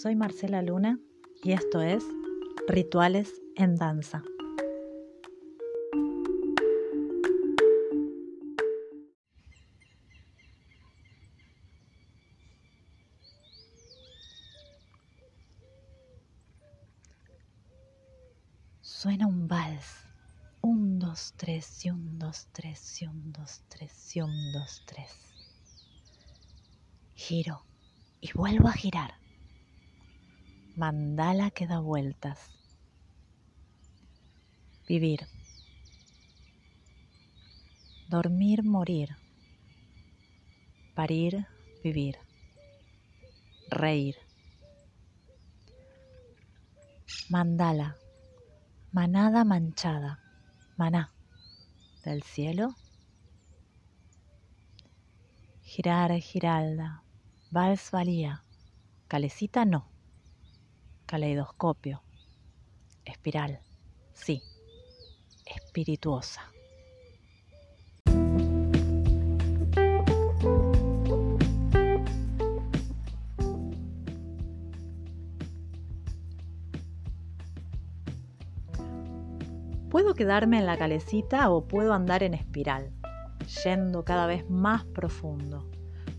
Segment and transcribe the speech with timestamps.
[0.00, 1.00] Soy Marcela Luna
[1.42, 2.04] y esto es
[2.68, 4.22] Rituales en Danza.
[18.80, 20.04] Suena un vals.
[20.60, 25.10] Un, dos, tres, y un, dos, tres, y un, dos, tres, y un, dos, tres.
[27.16, 27.64] Giro
[28.20, 29.18] y vuelvo a girar
[30.78, 32.38] mandala que da vueltas.
[34.86, 35.26] Vivir.
[38.08, 39.16] Dormir, morir.
[40.94, 41.48] Parir,
[41.82, 42.16] vivir.
[43.68, 44.16] Reír.
[47.28, 47.96] Mandala.
[48.92, 50.20] Manada manchada.
[50.76, 51.12] Maná.
[52.04, 52.76] Del cielo.
[55.64, 57.02] Girar, giralda.
[57.50, 58.44] Vals valía.
[59.08, 59.97] Calecita no.
[61.08, 62.02] Caleidoscopio.
[63.06, 63.60] Espiral.
[64.12, 64.42] Sí.
[65.46, 66.42] Espirituosa.
[79.88, 82.92] Puedo quedarme en la calecita o puedo andar en espiral,
[83.64, 85.70] yendo cada vez más profundo,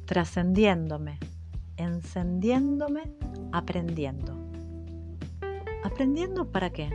[0.06, 1.20] trascendiéndome,
[1.78, 3.04] encendiéndome,
[3.52, 4.49] aprendiendo.
[5.84, 6.90] ¿Aprendiendo para qué?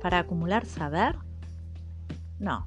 [0.00, 1.16] ¿Para acumular saber?
[2.38, 2.66] No,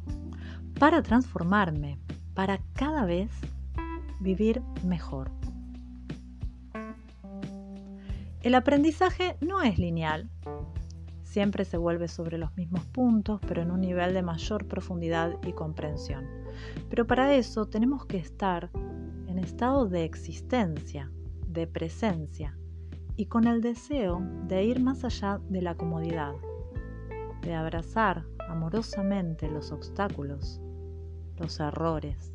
[0.79, 1.99] para transformarme,
[2.33, 3.31] para cada vez
[4.19, 5.31] vivir mejor.
[8.41, 10.29] El aprendizaje no es lineal.
[11.23, 15.53] Siempre se vuelve sobre los mismos puntos, pero en un nivel de mayor profundidad y
[15.53, 16.25] comprensión.
[16.89, 18.69] Pero para eso tenemos que estar
[19.27, 21.11] en estado de existencia,
[21.47, 22.57] de presencia,
[23.17, 26.35] y con el deseo de ir más allá de la comodidad,
[27.41, 30.61] de abrazar amorosamente los obstáculos,
[31.37, 32.31] los errores.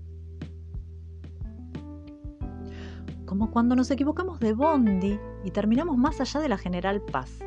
[3.24, 7.38] Como cuando nos equivocamos de bondi y terminamos más allá de la general paz.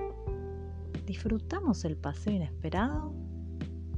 [1.06, 3.13] ¿Disfrutamos el paseo inesperado?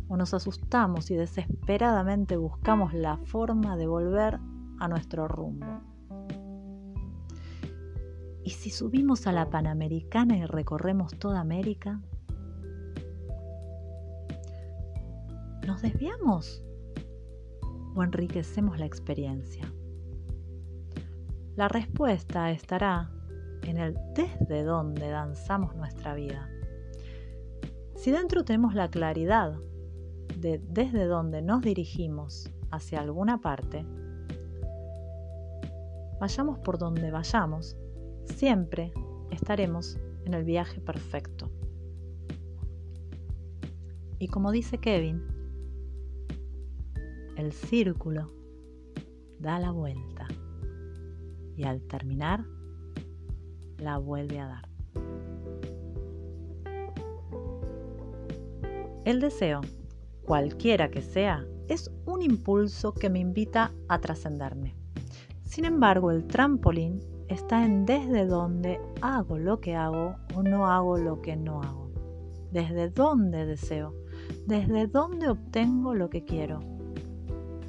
[0.09, 4.39] ¿O nos asustamos y desesperadamente buscamos la forma de volver
[4.79, 5.81] a nuestro rumbo?
[8.47, 11.99] ¿Y si subimos a la Panamericana y recorremos toda América?
[15.67, 16.63] ¿Nos desviamos
[17.93, 19.69] o enriquecemos la experiencia?
[21.57, 23.11] La respuesta estará
[23.63, 26.49] en el desde dónde danzamos nuestra vida.
[27.97, 29.59] Si dentro tenemos la claridad
[30.39, 33.85] de desde dónde nos dirigimos hacia alguna parte,
[36.21, 37.75] vayamos por donde vayamos,
[38.27, 38.91] siempre
[39.31, 41.49] estaremos en el viaje perfecto.
[44.19, 45.21] Y como dice Kevin,
[47.35, 48.31] el círculo
[49.39, 50.27] da la vuelta
[51.55, 52.45] y al terminar
[53.77, 54.69] la vuelve a dar.
[59.05, 59.61] El deseo,
[60.23, 64.75] cualquiera que sea, es un impulso que me invita a trascenderme.
[65.43, 70.97] Sin embargo, el trampolín está en desde dónde hago lo que hago o no hago
[70.97, 71.89] lo que no hago.
[72.51, 73.93] Desde dónde deseo,
[74.45, 76.59] desde dónde obtengo lo que quiero.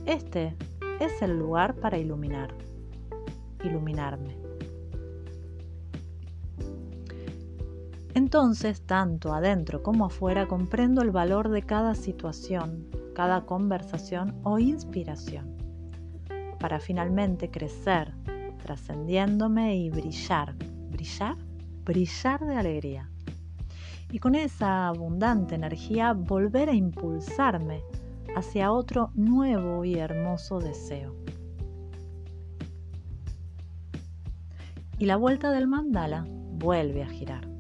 [0.07, 0.57] Este
[1.01, 2.55] es el lugar para iluminar,
[3.65, 4.37] iluminarme.
[8.15, 15.57] Entonces, tanto adentro como afuera, comprendo el valor de cada situación, cada conversación o inspiración,
[16.59, 18.15] para finalmente crecer,
[18.69, 20.55] trascendiéndome y brillar.
[20.91, 21.39] ¿Brillar?
[21.87, 23.09] Brillar de alegría.
[24.13, 27.83] Y con esa abundante energía volver a impulsarme
[28.37, 31.17] hacia otro nuevo y hermoso deseo.
[34.99, 37.58] Y la vuelta del mandala vuelve a girar.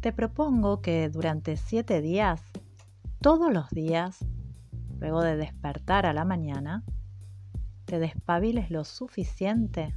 [0.00, 2.40] Te propongo que durante siete días,
[3.20, 4.24] todos los días,
[5.00, 6.84] luego de despertar a la mañana,
[7.84, 9.96] te despabiles lo suficiente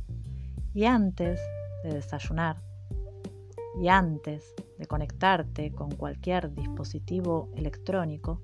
[0.74, 1.39] y antes
[1.83, 2.63] de desayunar
[3.80, 8.42] y antes de conectarte con cualquier dispositivo electrónico,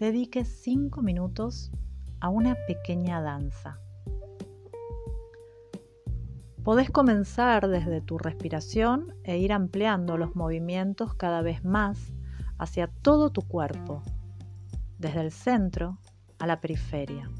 [0.00, 1.70] dedique 5 minutos
[2.18, 3.78] a una pequeña danza.
[6.64, 12.12] Podés comenzar desde tu respiración e ir ampliando los movimientos cada vez más
[12.58, 14.02] hacia todo tu cuerpo,
[14.98, 15.98] desde el centro
[16.38, 17.30] a la periferia.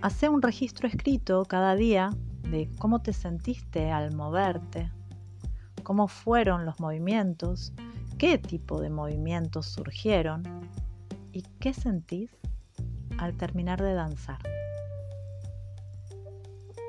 [0.00, 2.10] Hace un registro escrito cada día
[2.50, 4.90] de cómo te sentiste al moverte,
[5.82, 7.74] cómo fueron los movimientos,
[8.16, 10.42] qué tipo de movimientos surgieron
[11.30, 12.34] y qué sentís
[13.18, 14.53] al terminar de danzar.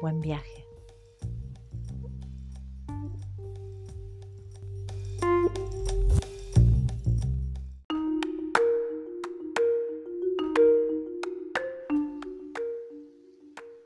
[0.02, 0.66] Buen viaje.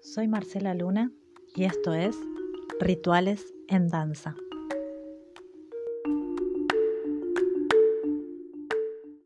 [0.02, 1.12] Soy Marcela Luna
[1.56, 2.18] y esto es
[2.80, 4.36] Rituales en Danza.